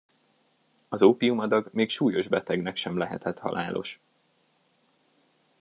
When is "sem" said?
2.77-2.97